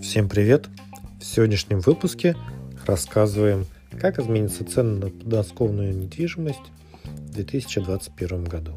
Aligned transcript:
Всем 0.00 0.28
привет! 0.28 0.68
В 1.20 1.24
сегодняшнем 1.24 1.80
выпуске 1.80 2.36
рассказываем, 2.86 3.66
как 4.00 4.20
изменятся 4.20 4.64
цены 4.64 4.98
на 4.98 5.10
подмосковную 5.10 5.96
недвижимость 5.96 6.58
в 7.04 7.30
2021 7.32 8.44
году. 8.44 8.74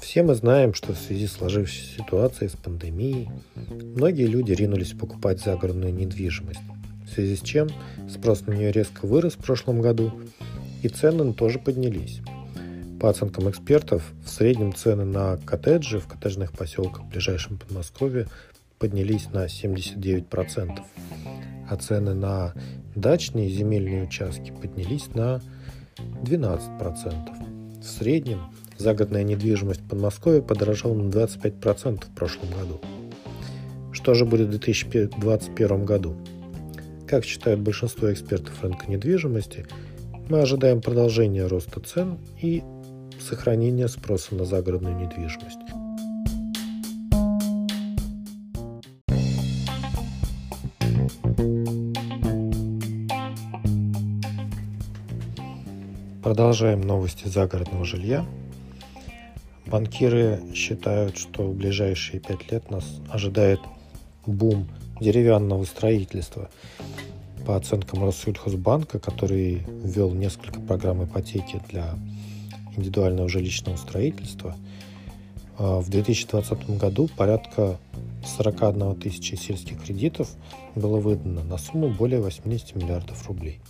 Все 0.00 0.22
мы 0.22 0.34
знаем, 0.34 0.72
что 0.72 0.94
в 0.94 0.98
связи 0.98 1.26
с 1.26 1.32
сложившейся 1.32 1.98
ситуацией 1.98 2.48
с 2.48 2.56
пандемией 2.56 3.28
многие 3.96 4.26
люди 4.26 4.52
ринулись 4.52 4.92
покупать 4.92 5.40
загородную 5.40 5.92
недвижимость, 5.92 6.60
в 7.06 7.12
связи 7.12 7.36
с 7.36 7.40
чем 7.40 7.68
спрос 8.08 8.46
на 8.46 8.52
нее 8.52 8.72
резко 8.72 9.06
вырос 9.06 9.34
в 9.34 9.44
прошлом 9.44 9.82
году 9.82 10.22
и 10.82 10.88
цены 10.88 11.34
тоже 11.34 11.58
поднялись. 11.58 12.22
По 13.00 13.10
оценкам 13.10 13.48
экспертов, 13.48 14.02
в 14.24 14.28
среднем 14.28 14.74
цены 14.74 15.04
на 15.04 15.36
коттеджи 15.36 16.00
в 16.00 16.08
коттеджных 16.08 16.50
поселках 16.52 17.04
в 17.04 17.08
ближайшем 17.08 17.56
Подмосковье 17.56 18.26
поднялись 18.80 19.30
на 19.30 19.46
79%, 19.46 20.80
а 21.70 21.76
цены 21.76 22.14
на 22.14 22.54
дачные 22.96 23.48
земельные 23.50 24.02
участки 24.02 24.50
поднялись 24.50 25.14
на 25.14 25.40
12%. 26.24 27.80
В 27.80 27.84
среднем 27.84 28.40
загородная 28.78 29.22
недвижимость 29.22 29.82
в 29.82 29.88
Подмосковье 29.88 30.42
подорожала 30.42 30.94
на 30.94 31.08
25% 31.08 32.04
в 32.04 32.14
прошлом 32.16 32.50
году. 32.50 32.80
Что 33.92 34.14
же 34.14 34.24
будет 34.24 34.48
в 34.48 34.50
2021 34.50 35.84
году? 35.84 36.16
Как 37.06 37.24
считают 37.24 37.60
большинство 37.60 38.12
экспертов 38.12 38.60
рынка 38.62 38.90
недвижимости, 38.90 39.66
мы 40.28 40.40
ожидаем 40.40 40.82
продолжения 40.82 41.46
роста 41.46 41.80
цен 41.80 42.18
и 42.40 42.62
сохранения 43.28 43.88
спроса 43.88 44.34
на 44.34 44.46
загородную 44.46 44.96
недвижимость. 44.96 45.58
Продолжаем 56.22 56.80
новости 56.80 57.28
загородного 57.28 57.84
жилья. 57.84 58.24
Банкиры 59.66 60.40
считают, 60.54 61.18
что 61.18 61.42
в 61.42 61.54
ближайшие 61.54 62.20
пять 62.20 62.50
лет 62.50 62.70
нас 62.70 62.84
ожидает 63.10 63.60
бум 64.26 64.68
деревянного 65.00 65.64
строительства. 65.64 66.48
По 67.46 67.56
оценкам 67.56 68.04
Россельхозбанка, 68.04 68.98
который 68.98 69.64
ввел 69.82 70.12
несколько 70.12 70.60
программ 70.60 71.04
ипотеки 71.04 71.60
для 71.68 71.94
индивидуального 72.78 73.28
жилищного 73.28 73.76
строительства, 73.76 74.56
в 75.58 75.90
2020 75.90 76.78
году 76.78 77.08
порядка 77.16 77.78
41 78.24 78.94
тысячи 78.94 79.34
сельских 79.34 79.82
кредитов 79.82 80.30
было 80.76 81.00
выдано 81.00 81.42
на 81.42 81.58
сумму 81.58 81.88
более 81.88 82.20
80 82.20 82.76
миллиардов 82.76 83.26
рублей. 83.26 83.60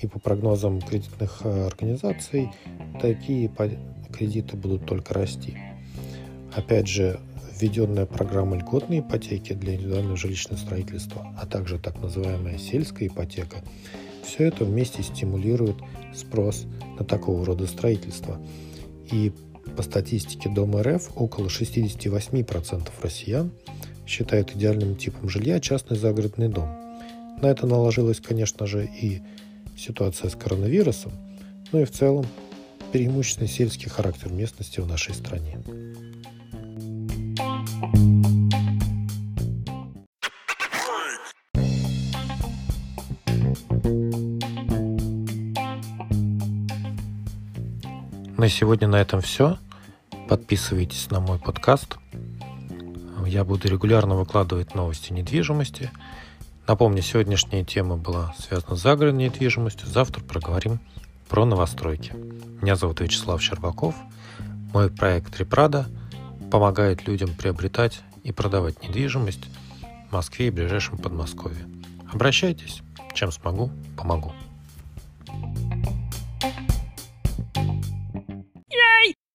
И 0.00 0.06
по 0.06 0.18
прогнозам 0.18 0.80
кредитных 0.80 1.40
э, 1.44 1.66
организаций, 1.66 2.50
такие 3.00 3.50
кредиты 4.12 4.56
будут 4.56 4.86
только 4.86 5.12
расти. 5.14 5.58
Опять 6.54 6.88
же, 6.88 7.20
введенная 7.60 8.06
программа 8.06 8.56
льготной 8.56 9.00
ипотеки 9.00 9.52
для 9.52 9.74
индивидуального 9.74 10.16
жилищного 10.16 10.58
строительства, 10.58 11.34
а 11.38 11.46
также 11.46 11.78
так 11.78 12.00
называемая 12.00 12.58
сельская 12.58 13.08
ипотека, 13.08 13.58
все 14.30 14.44
это 14.44 14.64
вместе 14.64 15.02
стимулирует 15.02 15.76
спрос 16.14 16.64
на 16.98 17.04
такого 17.04 17.44
рода 17.44 17.66
строительство. 17.66 18.40
И 19.10 19.32
по 19.76 19.82
статистике 19.82 20.48
Дом 20.48 20.76
РФ 20.76 21.10
около 21.16 21.48
68% 21.48 22.88
россиян 23.02 23.50
считают 24.06 24.54
идеальным 24.54 24.96
типом 24.96 25.28
жилья 25.28 25.58
частный 25.60 25.96
загородный 25.96 26.48
дом. 26.48 26.68
На 27.42 27.46
это 27.46 27.66
наложилась, 27.66 28.20
конечно 28.20 28.66
же, 28.66 28.86
и 28.86 29.20
ситуация 29.76 30.30
с 30.30 30.36
коронавирусом, 30.36 31.12
но 31.72 31.80
и 31.80 31.84
в 31.84 31.90
целом 31.90 32.26
преимущественно 32.92 33.48
сельский 33.48 33.88
характер 33.88 34.32
местности 34.32 34.80
в 34.80 34.86
нашей 34.86 35.14
стране. 35.14 35.58
На 48.40 48.48
сегодня 48.48 48.88
на 48.88 48.96
этом 48.96 49.20
все. 49.20 49.58
Подписывайтесь 50.26 51.10
на 51.10 51.20
мой 51.20 51.38
подкаст. 51.38 51.98
Я 53.26 53.44
буду 53.44 53.68
регулярно 53.68 54.16
выкладывать 54.16 54.74
новости 54.74 55.12
недвижимости– 55.12 55.90
Напомню, 56.70 57.02
сегодняшняя 57.02 57.64
тема 57.64 57.96
была 57.96 58.32
связана 58.38 58.76
с 58.76 58.80
загородной 58.80 59.24
недвижимостью. 59.24 59.88
Завтра 59.88 60.22
проговорим 60.22 60.78
про 61.28 61.44
новостройки. 61.44 62.12
Меня 62.62 62.76
зовут 62.76 63.00
Вячеслав 63.00 63.42
Щербаков. 63.42 63.96
Мой 64.72 64.88
проект 64.88 65.36
Репрада 65.36 65.88
помогает 66.48 67.08
людям 67.08 67.34
приобретать 67.34 68.02
и 68.22 68.30
продавать 68.30 68.84
недвижимость 68.84 69.48
в 70.08 70.12
Москве 70.12 70.46
и 70.46 70.50
ближайшем 70.50 70.96
Подмосковье. 70.96 71.66
Обращайтесь, 72.12 72.82
чем 73.14 73.32
смогу, 73.32 73.72
помогу. 73.96 74.32